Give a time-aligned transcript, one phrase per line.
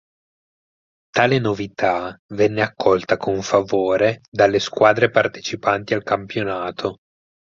[1.11, 7.01] Tale novità venne accolta con favore dalle squadre partecipanti al campionato.